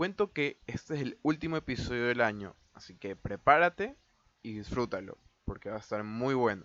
[0.00, 3.98] Cuento que este es el último episodio del año, así que prepárate
[4.42, 6.64] y disfrútalo, porque va a estar muy bueno.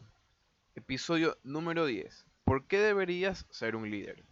[0.74, 2.28] Episodio número 10.
[2.46, 4.24] ¿Por qué deberías ser un líder?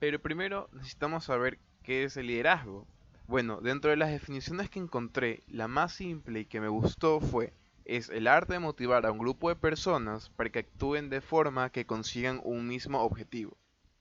[0.00, 2.88] Pero primero necesitamos saber qué es el liderazgo.
[3.28, 7.52] Bueno, dentro de las definiciones que encontré, la más simple y que me gustó fue
[7.84, 11.70] es el arte de motivar a un grupo de personas para que actúen de forma
[11.70, 13.56] que consigan un mismo objetivo.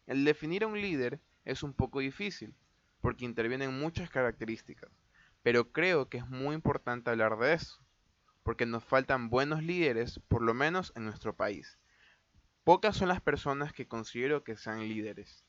[0.07, 2.55] El definir a un líder es un poco difícil,
[3.07, 4.91] porque intervienen muchas características,
[5.41, 7.79] pero creo que es muy importante hablar de eso,
[8.43, 11.79] porque nos faltan buenos líderes, por lo menos en nuestro país.
[12.65, 15.45] Pocas son las personas que considero que sean líderes.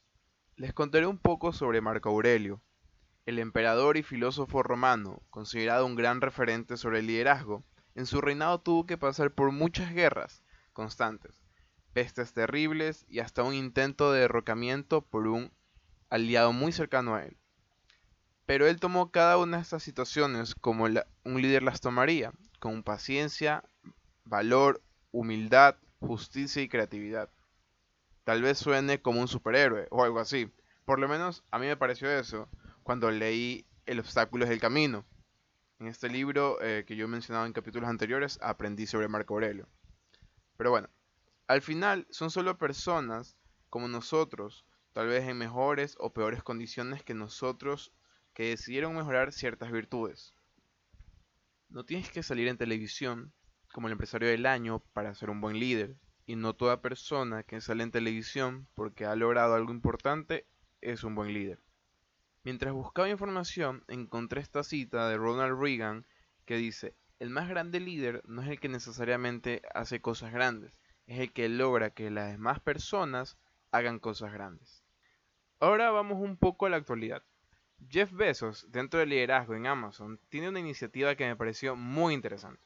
[0.55, 2.63] Les contaré un poco sobre Marco Aurelio,
[3.27, 7.65] el emperador y filósofo romano, considerado un gran referente sobre el liderazgo,
[7.97, 11.43] en su reinado tuvo que pasar por muchas guerras constantes,
[11.93, 15.51] pestes terribles y hasta un intento de derrocamiento por un
[16.09, 17.38] aliado muy cercano a él.
[18.49, 23.63] Pero él tomó cada una de estas situaciones como un líder las tomaría, con paciencia,
[24.25, 24.81] valor,
[25.13, 27.29] humildad, justicia y creatividad.
[28.25, 30.51] Tal vez suene como un superhéroe o algo así.
[30.87, 32.49] Por lo menos a mí me pareció eso
[32.83, 35.05] cuando leí El obstáculo es el camino,
[35.79, 39.69] en este libro eh, que yo he mencionado en capítulos anteriores, aprendí sobre Marco Aurelio.
[40.57, 40.89] Pero bueno,
[41.49, 43.37] al final son solo personas
[43.69, 47.93] como nosotros, tal vez en mejores o peores condiciones que nosotros,
[48.39, 50.33] que decidieron mejorar ciertas virtudes.
[51.71, 53.33] No tienes que salir en televisión
[53.73, 57.61] como el empresario del año para ser un buen líder, y no toda persona que
[57.61, 60.47] sale en televisión porque ha logrado algo importante
[60.81, 61.59] es un buen líder.
[62.45, 66.07] Mientras buscaba información, encontré esta cita de Ronald Reagan
[66.45, 71.19] que dice, el más grande líder no es el que necesariamente hace cosas grandes, es
[71.19, 73.37] el que logra que las demás personas
[73.73, 74.85] hagan cosas grandes.
[75.59, 77.25] Ahora vamos un poco a la actualidad.
[77.87, 82.61] Jeff Bezos, dentro del liderazgo en Amazon, tiene una iniciativa que me pareció muy interesante,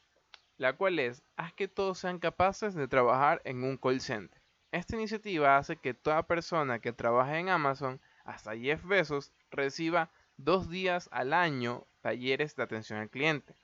[0.56, 4.40] la cual es, haz que todos sean capaces de trabajar en un call center.
[4.72, 10.70] Esta iniciativa hace que toda persona que trabaje en Amazon hasta Jeff Bezos reciba dos
[10.70, 13.54] días al año talleres de atención al cliente,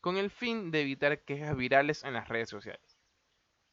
[0.00, 2.98] con el fin de evitar quejas virales en las redes sociales.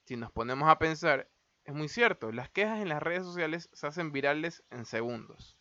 [0.04, 1.30] Si nos ponemos a pensar,
[1.64, 5.56] es muy cierto, las quejas en las redes sociales se hacen virales en segundos.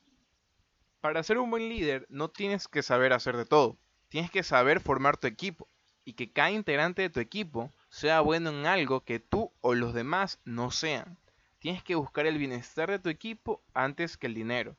[1.04, 3.76] Para ser un buen líder no tienes que saber hacer de todo,
[4.08, 5.68] tienes que saber formar tu equipo
[6.02, 9.92] y que cada integrante de tu equipo sea bueno en algo que tú o los
[9.92, 11.18] demás no sean.
[11.58, 14.78] Tienes que buscar el bienestar de tu equipo antes que el dinero.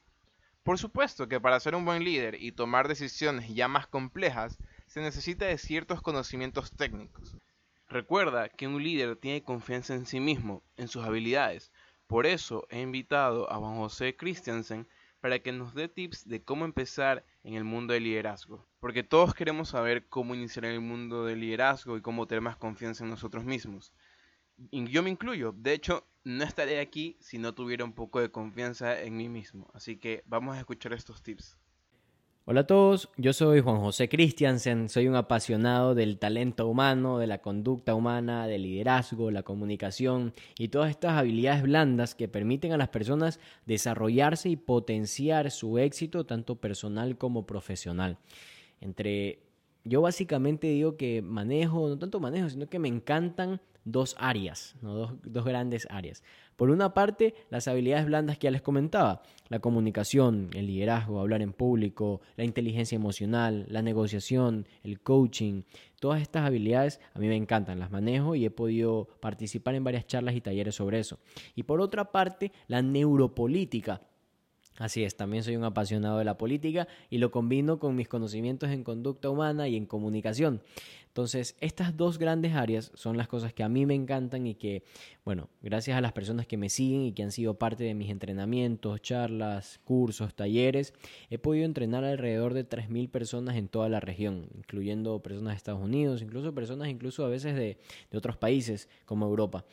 [0.63, 4.57] Por supuesto que para ser un buen líder y tomar decisiones ya más complejas,
[4.87, 7.37] se necesita de ciertos conocimientos técnicos.
[7.87, 11.71] Recuerda que un líder tiene confianza en sí mismo, en sus habilidades.
[12.07, 14.87] Por eso he invitado a Juan José Christiansen
[15.25, 18.63] para que nos dé tips de cómo empezar en el mundo del liderazgo.
[18.79, 22.57] Porque todos queremos saber cómo iniciar en el mundo del liderazgo y cómo tener más
[22.57, 23.91] confianza en nosotros mismos.
[24.69, 25.51] Y yo me incluyo.
[25.51, 29.67] De hecho, no estaré aquí si no tuviera un poco de confianza en mí mismo.
[29.73, 31.57] Así que vamos a escuchar estos tips.
[32.47, 37.25] Hola a todos, yo soy Juan José Christiansen, soy un apasionado del talento humano, de
[37.25, 42.77] la conducta humana, del liderazgo, la comunicación y todas estas habilidades blandas que permiten a
[42.77, 48.19] las personas desarrollarse y potenciar su éxito tanto personal como profesional.
[48.79, 49.39] Entre
[49.83, 54.95] yo básicamente digo que manejo, no tanto manejo, sino que me encantan dos áreas, ¿no?
[54.95, 56.23] dos, dos, grandes áreas.
[56.55, 61.41] Por una parte, las habilidades blandas que ya les comentaba, la comunicación, el liderazgo, hablar
[61.41, 65.61] en público, la inteligencia emocional, la negociación, el coaching,
[65.99, 70.07] todas estas habilidades a mí me encantan, las manejo y he podido participar en varias
[70.07, 71.19] charlas y talleres sobre eso.
[71.55, 74.01] Y por otra parte, la neuropolítica
[74.77, 78.69] Así es, también soy un apasionado de la política y lo combino con mis conocimientos
[78.71, 80.61] en conducta humana y en comunicación.
[81.15, 84.83] Entonces, estas dos grandes áreas son las cosas que a mí me encantan y que,
[85.23, 88.09] bueno, gracias a las personas que me siguen y que han sido parte de mis
[88.09, 90.93] entrenamientos, charlas, cursos, talleres,
[91.29, 95.81] he podido entrenar alrededor de 3.000 personas en toda la región, incluyendo personas de Estados
[95.81, 97.77] Unidos, incluso personas incluso a veces de,
[98.11, 99.63] de otros países como Europa.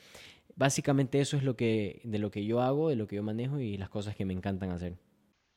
[0.54, 3.58] Básicamente eso es lo que, de lo que yo hago, de lo que yo manejo
[3.58, 4.96] y las cosas que me encantan hacer.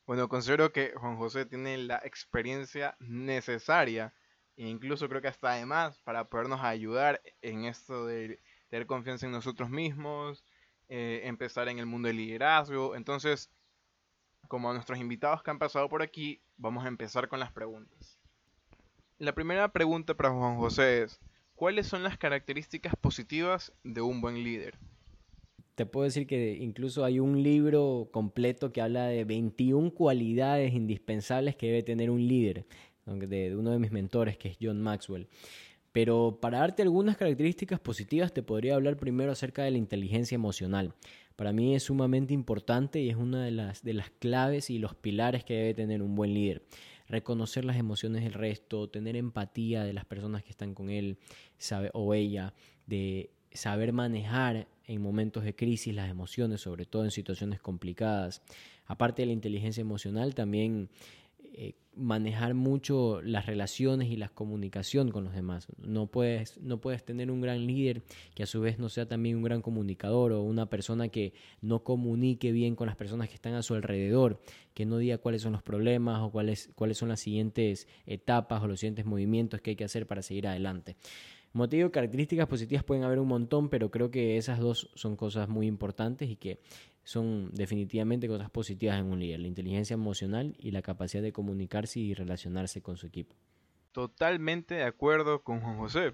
[0.04, 4.12] Bueno, considero que Juan José tiene la experiencia necesaria
[4.56, 9.70] incluso creo que hasta además para podernos ayudar en esto de tener confianza en nosotros
[9.70, 10.44] mismos,
[10.88, 12.96] eh, empezar en el mundo del liderazgo.
[12.96, 13.50] Entonces,
[14.48, 18.18] como a nuestros invitados que han pasado por aquí, vamos a empezar con las preguntas.
[19.18, 21.20] La primera pregunta para Juan José es,
[21.56, 24.78] ¿Cuáles son las características positivas de un buen líder?
[25.76, 31.54] te puedo decir que incluso hay un libro completo que habla de 21 cualidades indispensables
[31.54, 32.64] que debe tener un líder,
[33.06, 35.28] de uno de mis mentores, que es John Maxwell.
[35.92, 40.92] Pero para darte algunas características positivas, te podría hablar primero acerca de la inteligencia emocional.
[41.36, 44.94] Para mí es sumamente importante y es una de las, de las claves y los
[44.94, 46.62] pilares que debe tener un buen líder.
[47.08, 51.18] Reconocer las emociones del resto, tener empatía de las personas que están con él
[51.56, 52.52] sabe, o ella,
[52.86, 58.42] de saber manejar en momentos de crisis las emociones, sobre todo en situaciones complicadas.
[58.86, 60.90] Aparte de la inteligencia emocional, también
[61.52, 65.66] eh, manejar mucho las relaciones y la comunicación con los demás.
[65.78, 68.02] No puedes, no puedes tener un gran líder
[68.34, 71.32] que a su vez no sea también un gran comunicador o una persona que
[71.62, 74.40] no comunique bien con las personas que están a su alrededor,
[74.74, 78.66] que no diga cuáles son los problemas o cuáles, cuáles son las siguientes etapas o
[78.66, 80.96] los siguientes movimientos que hay que hacer para seguir adelante.
[81.56, 85.66] Motivo, características positivas pueden haber un montón, pero creo que esas dos son cosas muy
[85.66, 86.60] importantes y que
[87.02, 91.98] son definitivamente cosas positivas en un líder, la inteligencia emocional y la capacidad de comunicarse
[91.98, 93.34] y relacionarse con su equipo.
[93.92, 96.12] Totalmente de acuerdo con Juan José,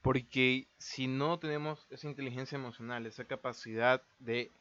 [0.00, 4.52] porque si no tenemos esa inteligencia emocional, esa capacidad de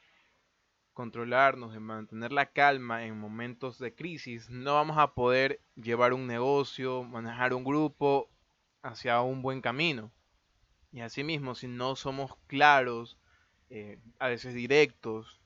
[0.93, 6.25] controlarnos, de mantener la calma en momentos de crisis, no vamos a poder llevar un
[6.25, 8.31] negocio, manejar un grupo
[8.83, 10.11] hacia un buen camino.
[10.91, 13.17] Y asimismo, si no somos claros,
[13.69, 15.41] eh, a veces directos,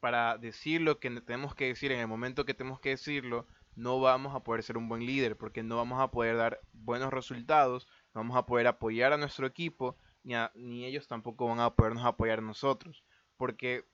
[0.00, 4.00] para decir lo que tenemos que decir en el momento que tenemos que decirlo, no
[4.00, 7.86] vamos a poder ser un buen líder, porque no vamos a poder dar buenos resultados,
[8.14, 12.04] no vamos a poder apoyar a nuestro equipo, ni, ni ellos tampoco van a podernos
[12.04, 13.04] apoyar a nosotros.
[13.36, 13.84] Porque,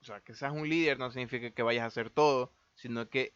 [0.00, 3.34] o sea, que seas un líder no significa que vayas a hacer todo, sino que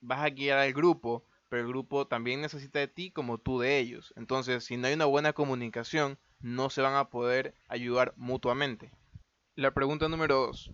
[0.00, 3.78] vas a guiar al grupo, pero el grupo también necesita de ti como tú de
[3.78, 4.14] ellos.
[4.16, 8.90] Entonces, si no hay una buena comunicación, no se van a poder ayudar mutuamente.
[9.54, 10.72] La pregunta número 2.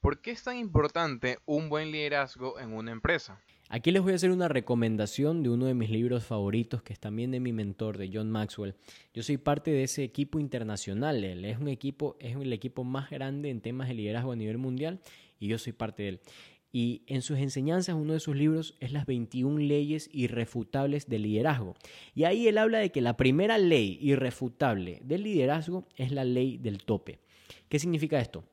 [0.00, 3.40] ¿Por qué es tan importante un buen liderazgo en una empresa?
[3.70, 7.00] Aquí les voy a hacer una recomendación de uno de mis libros favoritos, que es
[7.00, 8.76] también de mi mentor, de John Maxwell.
[9.12, 11.24] Yo soy parte de ese equipo internacional.
[11.24, 14.58] Él es un equipo, es el equipo más grande en temas de liderazgo a nivel
[14.58, 15.00] mundial
[15.40, 16.20] y yo soy parte de él.
[16.72, 21.74] Y en sus enseñanzas, uno de sus libros es las 21 leyes irrefutables del liderazgo.
[22.14, 26.58] Y ahí él habla de que la primera ley irrefutable del liderazgo es la ley
[26.58, 27.18] del tope.
[27.68, 28.44] ¿Qué significa esto?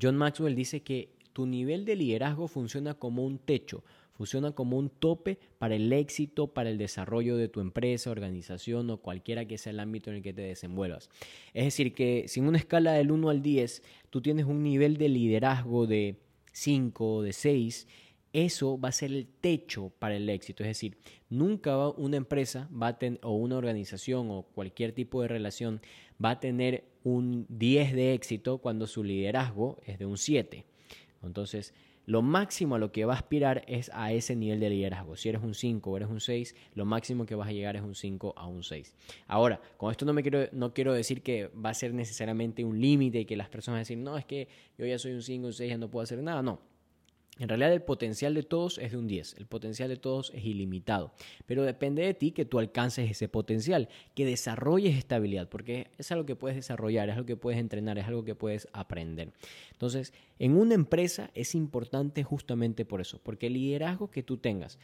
[0.00, 4.88] John Maxwell dice que tu nivel de liderazgo funciona como un techo, funciona como un
[4.88, 9.72] tope para el éxito, para el desarrollo de tu empresa, organización o cualquiera que sea
[9.72, 11.10] el ámbito en el que te desenvuelvas.
[11.52, 14.96] Es decir, que si en una escala del 1 al 10 tú tienes un nivel
[14.96, 16.16] de liderazgo de
[16.54, 17.86] 5 o de 6,
[18.32, 20.64] eso va a ser el techo para el éxito.
[20.64, 20.96] Es decir,
[21.28, 25.80] nunca una empresa va a o una organización o cualquier tipo de relación
[26.22, 30.64] va a tener un 10 de éxito cuando su liderazgo es de un 7.
[31.22, 31.74] Entonces,
[32.06, 35.16] lo máximo a lo que va a aspirar es a ese nivel de liderazgo.
[35.16, 37.82] Si eres un 5 o eres un 6, lo máximo que vas a llegar es
[37.82, 38.94] un 5 a un 6.
[39.26, 42.80] Ahora, con esto no, me quiero, no quiero decir que va a ser necesariamente un
[42.80, 44.48] límite y que las personas van a decir, no, es que
[44.78, 46.42] yo ya soy un 5, un 6, ya no puedo hacer nada.
[46.42, 46.60] No,
[47.38, 50.44] en realidad el potencial de todos es de un 10, el potencial de todos es
[50.44, 51.12] ilimitado,
[51.46, 56.10] pero depende de ti que tú alcances ese potencial, que desarrolles esta habilidad, porque es
[56.12, 59.32] algo que puedes desarrollar, es algo que puedes entrenar, es algo que puedes aprender.
[59.72, 64.78] Entonces, en una empresa es importante justamente por eso, porque el liderazgo que tú tengas,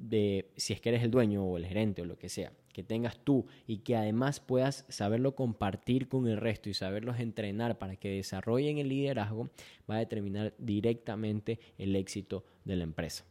[0.00, 2.82] de si es que eres el dueño o el gerente o lo que sea, que
[2.82, 7.96] tengas tú y que además puedas saberlo compartir con el resto y saberlos entrenar para
[7.96, 9.50] que desarrollen el liderazgo,
[9.88, 13.24] va a determinar directamente el éxito de la empresa.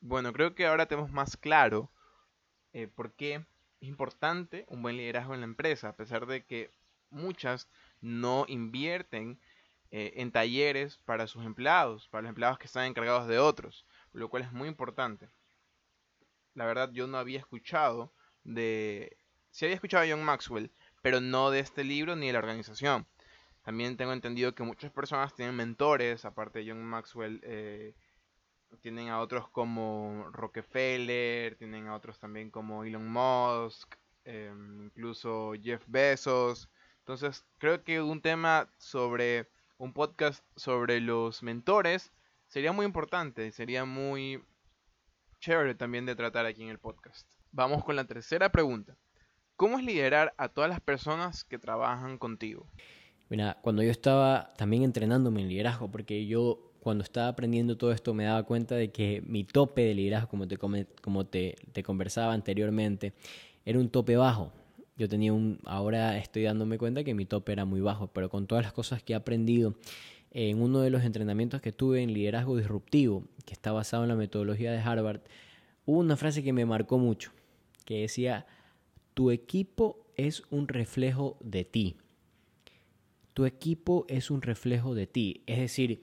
[0.00, 1.90] Bueno, creo que ahora tenemos más claro
[2.72, 3.44] eh, por qué
[3.80, 6.70] es importante un buen liderazgo en la empresa, a pesar de que
[7.10, 7.68] muchas
[8.00, 9.38] no invierten
[9.92, 14.28] eh, en talleres para sus empleados, para los empleados que están encargados de otros, lo
[14.28, 15.28] cual es muy importante
[16.54, 18.12] la verdad yo no había escuchado
[18.44, 19.16] de...
[19.50, 20.70] Sí había escuchado a John Maxwell,
[21.02, 23.06] pero no de este libro ni de la organización.
[23.62, 27.94] También tengo entendido que muchas personas tienen mentores, aparte de John Maxwell, eh,
[28.80, 35.82] tienen a otros como Rockefeller, tienen a otros también como Elon Musk, em, incluso Jeff
[35.88, 36.70] Bezos.
[37.00, 42.12] Entonces creo que un tema sobre un podcast sobre los mentores
[42.50, 44.42] sería muy importante, sería muy
[45.38, 47.26] chévere también de tratar aquí en el podcast.
[47.52, 48.96] Vamos con la tercera pregunta.
[49.56, 52.66] ¿Cómo es liderar a todas las personas que trabajan contigo?
[53.28, 58.14] Mira, cuando yo estaba también entrenándome en liderazgo, porque yo cuando estaba aprendiendo todo esto
[58.14, 63.12] me daba cuenta de que mi tope de liderazgo, como te, como te, conversaba anteriormente,
[63.64, 64.52] era un tope bajo.
[64.96, 68.48] yo tenía un, ahora estoy dándome cuenta que mi tope era muy bajo, pero con
[68.48, 69.76] todas las cosas que he aprendido
[70.30, 74.16] en uno de los entrenamientos que tuve en liderazgo disruptivo, que está basado en la
[74.16, 75.20] metodología de Harvard,
[75.86, 77.32] hubo una frase que me marcó mucho,
[77.84, 78.46] que decía,
[79.14, 81.96] tu equipo es un reflejo de ti.
[83.34, 85.42] Tu equipo es un reflejo de ti.
[85.46, 86.02] Es decir,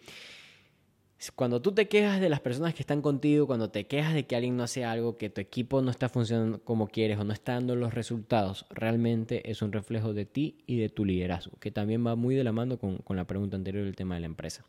[1.36, 4.36] cuando tú te quejas de las personas que están contigo, cuando te quejas de que
[4.36, 7.54] alguien no hace algo, que tu equipo no está funcionando como quieres o no está
[7.54, 12.06] dando los resultados, realmente es un reflejo de ti y de tu liderazgo, que también
[12.06, 14.64] va muy de la mano con, la pregunta anterior del tema de la empresa.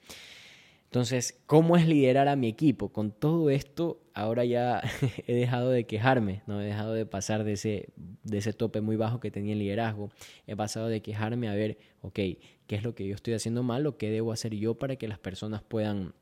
[0.84, 2.88] Entonces, ¿cómo es liderar a mi equipo?
[2.88, 4.80] Con todo esto, ahora ya
[5.26, 7.90] he dejado de quejarme, no he dejado de pasar de ese,
[8.24, 10.08] de ese tope muy bajo que tenía el liderazgo.
[10.46, 12.40] He pasado de quejarme a ver, ok, ¿qué
[12.70, 15.18] es lo que yo estoy haciendo mal o qué debo hacer yo para que las
[15.18, 16.14] personas puedan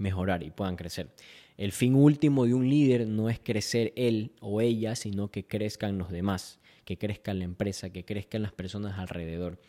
[0.00, 1.14] mejorar y puedan crecer.
[1.60, 5.98] El fin último de un líder no es crecer él o ella, sino que crezcan
[5.98, 9.60] los demás, que crezca la empresa, que crezcan las personas alrededor.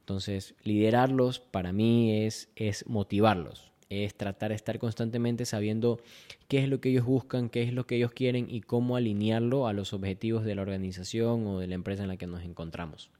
[0.00, 6.00] Entonces, liderarlos para mí es, es motivarlos, es tratar de estar constantemente sabiendo
[6.48, 9.68] qué es lo que ellos buscan, qué es lo que ellos quieren y cómo alinearlo
[9.68, 13.12] a los objetivos de la organización o de la empresa en la que nos encontramos.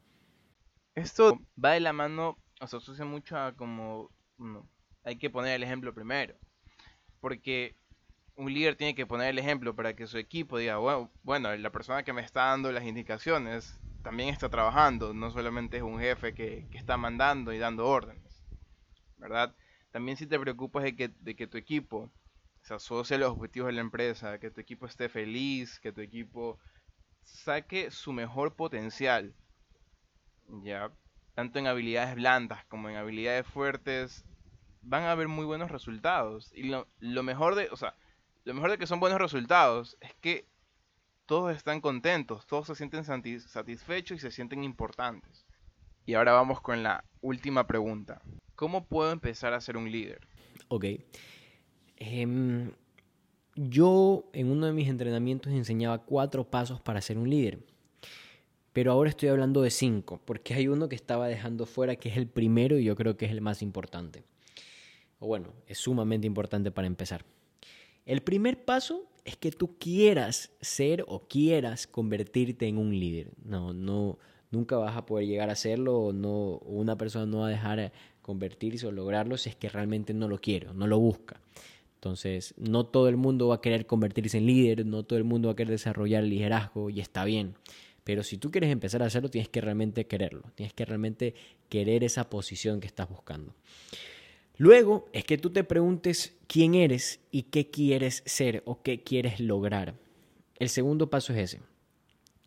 [0.95, 4.09] Esto va de la mano, o se asocia mucho a como
[5.05, 6.35] hay que poner el ejemplo primero
[7.19, 7.75] porque
[8.35, 10.77] un líder tiene que poner el ejemplo para que su equipo diga,
[11.23, 15.83] bueno, la persona que me está dando las indicaciones también está trabajando, no solamente es
[15.83, 18.43] un jefe que, está mandando y dando órdenes,
[19.17, 19.53] ¿verdad?
[19.91, 22.09] También si te preocupas de que, de que tu equipo
[22.61, 26.01] se asocie a los objetivos de la empresa, que tu equipo esté feliz, que tu
[26.01, 26.59] equipo
[27.23, 29.35] saque su mejor potencial,
[30.63, 30.91] ya,
[31.35, 34.25] tanto en habilidades blandas como en habilidades fuertes,
[34.81, 36.51] van a haber muy buenos resultados.
[36.53, 37.95] Y lo, mejor de, o sea,
[38.43, 40.47] lo mejor de que son buenos resultados es que
[41.25, 45.45] todos están contentos, todos se sienten satisfechos y se sienten importantes.
[46.05, 48.21] Y ahora vamos con la última pregunta.
[48.55, 50.27] ¿Cómo puedo empezar a ser un líder?
[50.69, 50.85] Ok.
[51.97, 52.71] Em,
[53.55, 57.59] yo en uno de mis entrenamientos enseñaba cuatro pasos para ser un líder.
[58.73, 62.17] Pero ahora estoy hablando de cinco, porque hay uno que estaba dejando fuera, que es
[62.17, 64.23] el primero y yo creo que es el más importante
[65.19, 67.25] o bueno, es sumamente importante para empezar.
[68.05, 73.31] El primer paso es que tú quieras ser o quieras convertirte en un líder.
[73.43, 74.17] No, no,
[74.51, 77.91] nunca vas a poder llegar a serlo o no, una persona no va a dejar
[78.21, 81.41] convertirse o lograrlo si es que realmente no lo quiere no lo busca.
[81.95, 85.49] Entonces, no todo el mundo va a querer convertirse en líder, no todo el mundo
[85.49, 87.55] va a querer desarrollar el liderazgo y está bien.
[88.05, 91.35] Pero si tú quieres empezar a hacerlo, tienes que realmente quererlo, tienes que realmente
[91.67, 93.53] querer esa posición que estás buscando.
[94.59, 99.39] Luego es que tú te preguntes quién eres y qué quieres ser o qué quieres
[99.39, 99.95] lograr.
[100.57, 101.61] El segundo paso es ese.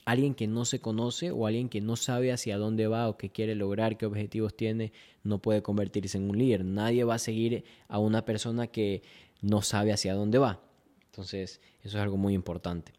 [0.04, 3.30] Alguien que no se conoce o alguien que no sabe hacia dónde va o qué
[3.30, 4.92] quiere lograr, qué objetivos tiene,
[5.24, 6.66] no puede convertirse en un líder.
[6.66, 9.02] Nadie va a seguir a una persona que
[9.40, 10.60] no sabe hacia dónde va.
[11.06, 12.92] Entonces, eso es algo muy importante.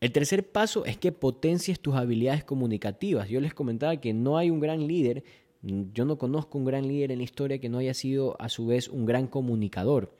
[0.00, 3.28] El tercer paso es que potencies tus habilidades comunicativas.
[3.28, 5.24] Yo les comentaba que no hay un gran líder
[5.66, 8.66] yo no conozco un gran líder en la historia que no haya sido a su
[8.66, 10.16] vez un gran comunicador.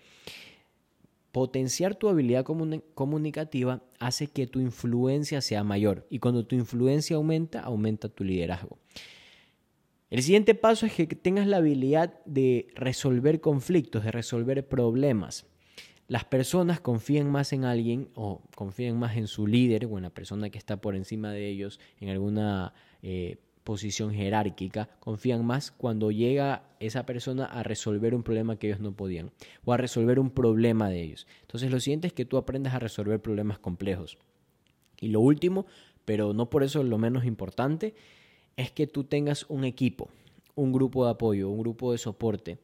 [1.32, 2.44] Potenciar tu habilidad
[2.94, 8.78] comunicativa hace que tu influencia sea mayor y cuando tu influencia aumenta, aumenta tu liderazgo.
[10.08, 15.46] El siguiente paso es que tengas la habilidad de resolver conflictos, de resolver problemas.
[16.08, 20.10] Las personas confían más en alguien o confían más en su líder o en la
[20.10, 22.72] persona que está por encima de ellos en alguna
[23.02, 28.78] eh, posición jerárquica, confían más cuando llega esa persona a resolver un problema que ellos
[28.78, 29.32] no podían
[29.64, 31.26] o a resolver un problema de ellos.
[31.42, 34.18] Entonces lo siguiente es que tú aprendas a resolver problemas complejos.
[35.00, 35.66] Y lo último,
[36.04, 37.94] pero no por eso lo menos importante,
[38.56, 40.10] es que tú tengas un equipo,
[40.54, 42.58] un grupo de apoyo, un grupo de soporte.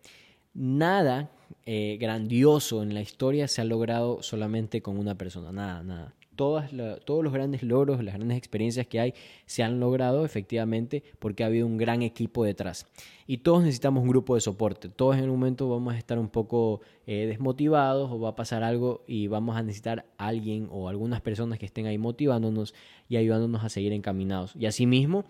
[0.54, 1.32] Nada
[1.66, 6.72] eh, grandioso en la historia se ha logrado solamente con una persona, nada, nada todos
[6.72, 9.14] los grandes logros, las grandes experiencias que hay
[9.46, 12.86] se han logrado efectivamente porque ha habido un gran equipo detrás.
[13.26, 14.88] Y todos necesitamos un grupo de soporte.
[14.88, 18.62] Todos en un momento vamos a estar un poco eh, desmotivados o va a pasar
[18.62, 22.74] algo y vamos a necesitar a alguien o algunas personas que estén ahí motivándonos
[23.08, 24.54] y ayudándonos a seguir encaminados.
[24.56, 25.24] Y asimismo,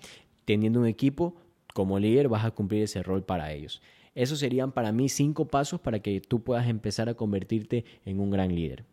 [0.45, 1.35] teniendo un equipo
[1.75, 3.83] como líder vas a cumplir ese rol para ellos.
[4.15, 8.31] Esos serían para mí cinco pasos para que tú puedas empezar a convertirte en un
[8.31, 8.85] gran líder.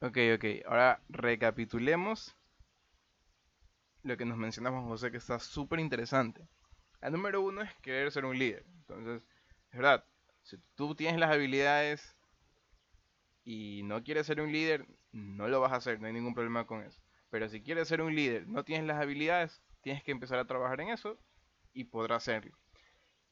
[0.00, 0.44] Ok, ok.
[0.66, 2.34] Ahora recapitulemos
[4.02, 6.48] lo que nos mencionamos, José, que está súper interesante.
[7.02, 8.64] El número uno es querer ser un líder.
[8.78, 9.22] Entonces,
[9.70, 10.04] es verdad,
[10.42, 12.16] si tú tienes las habilidades
[13.44, 16.66] y no quieres ser un líder, no lo vas a hacer, no hay ningún problema
[16.66, 17.00] con eso.
[17.30, 20.80] Pero si quieres ser un líder, no tienes las habilidades, tienes que empezar a trabajar
[20.80, 21.18] en eso
[21.72, 22.56] y podrás hacerlo.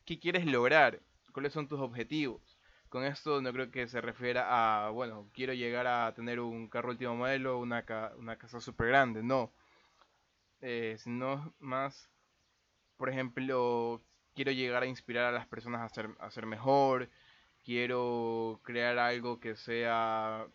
[0.04, 1.00] ¿Qué quieres lograr?
[1.32, 2.53] ¿Cuáles son tus objetivos?
[2.94, 6.90] Con esto no creo que se refiera a, bueno, quiero llegar a tener un carro
[6.90, 7.84] último modelo, una,
[8.18, 9.52] una casa súper grande, no.
[10.60, 12.08] Eh, sino más,
[12.96, 14.00] por ejemplo,
[14.36, 17.10] quiero llegar a inspirar a las personas a ser, a ser mejor,
[17.64, 20.46] quiero crear algo que sea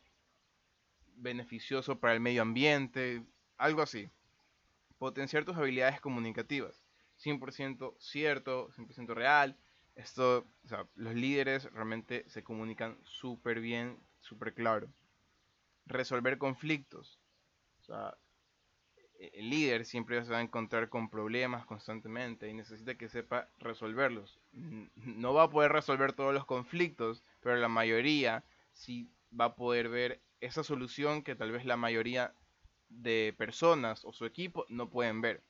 [1.18, 3.22] beneficioso para el medio ambiente,
[3.58, 4.10] algo así.
[4.98, 6.86] Potenciar tus habilidades comunicativas.
[7.18, 9.58] 100% cierto, 100% real.
[10.00, 10.48] Esto,
[10.96, 14.88] los líderes realmente se comunican súper bien, súper claro.
[15.86, 17.20] Resolver conflictos.
[17.90, 18.16] O
[19.20, 23.50] e-, el líder siempre se va a encontrar con problemas constantemente y necesita que sepa
[23.60, 24.40] resolverlos.
[24.96, 29.90] No va a poder resolver todos los conflictos, pero la mayoría sí va a poder
[29.90, 32.34] ver esa solución que tal vez la mayoría
[32.88, 35.44] de personas o su equipo no pueden ver.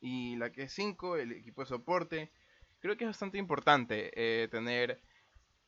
[0.00, 2.30] Y la que es 5, el equipo de soporte,
[2.80, 5.00] creo que es bastante importante eh, tener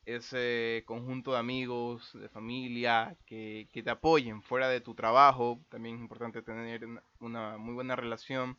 [0.05, 5.61] ese conjunto de amigos, de familia, que, te apoyen fuera de tu trabajo.
[5.69, 6.85] También es importante tener
[7.19, 8.57] una muy buena relación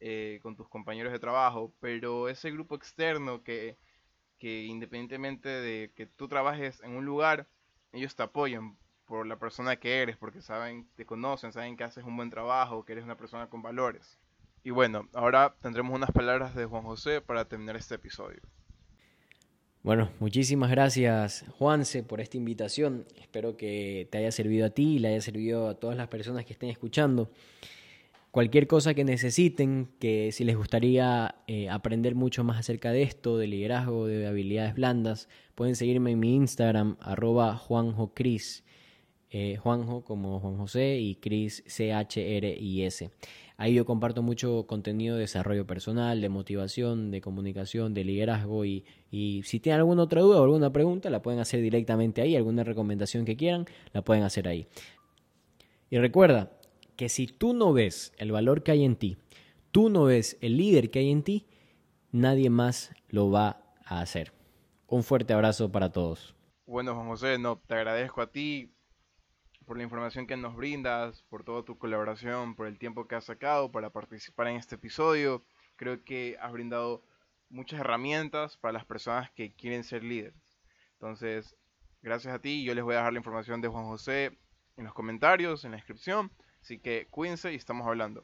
[0.00, 3.78] eh, con tus compañeros de trabajo, pero ese grupo externo que,
[4.38, 7.48] que independientemente de que tú trabajes en un lugar,
[7.92, 12.04] ellos te apoyan por la persona que eres, porque saben, te conocen, saben que haces
[12.04, 14.18] un buen trabajo, que eres una persona con valores.
[14.62, 18.40] Y bueno, ahora tendremos unas palabras de Juan José para terminar este episodio.
[19.82, 23.06] Bueno, muchísimas gracias Juanse por esta invitación.
[23.18, 26.44] Espero que te haya servido a ti y le haya servido a todas las personas
[26.44, 27.30] que estén escuchando.
[28.30, 33.38] Cualquier cosa que necesiten, que si les gustaría eh, aprender mucho más acerca de esto,
[33.38, 38.64] de liderazgo, de habilidades blandas, pueden seguirme en mi Instagram, arroba juanjocris.
[39.30, 43.10] Eh, Juanjo como Juan José y Cris C-H-R-I-S.
[43.60, 48.84] Ahí yo comparto mucho contenido de desarrollo personal, de motivación, de comunicación, de liderazgo y,
[49.10, 52.62] y si tienen alguna otra duda o alguna pregunta la pueden hacer directamente ahí, alguna
[52.62, 54.68] recomendación que quieran la pueden hacer ahí.
[55.90, 56.52] Y recuerda
[56.94, 59.16] que si tú no ves el valor que hay en ti,
[59.72, 61.46] tú no ves el líder que hay en ti,
[62.12, 64.32] nadie más lo va a hacer.
[64.86, 66.36] Un fuerte abrazo para todos.
[66.64, 68.70] Bueno, Juan José, no, te agradezco a ti
[69.68, 73.24] por la información que nos brindas, por toda tu colaboración, por el tiempo que has
[73.24, 75.44] sacado para participar en este episodio.
[75.76, 77.04] Creo que has brindado
[77.50, 80.56] muchas herramientas para las personas que quieren ser líderes.
[80.94, 81.54] Entonces,
[82.00, 84.38] gracias a ti, yo les voy a dejar la información de Juan José
[84.78, 86.32] en los comentarios, en la descripción.
[86.62, 88.16] Así que cuídense y estamos hablando.